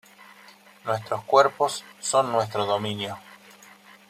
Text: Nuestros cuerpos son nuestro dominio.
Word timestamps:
Nuestros 0.83 1.23
cuerpos 1.25 1.83
son 1.99 2.31
nuestro 2.31 2.65
dominio. 2.65 3.19